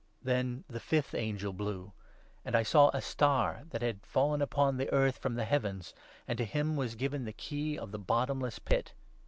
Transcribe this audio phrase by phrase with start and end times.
[0.23, 1.93] Then the fifth angel blew;
[2.43, 5.93] and I saw a Star that had fallen i upon the earth from the heavens,
[6.27, 8.95] and to him was given the key of the bottomless pit.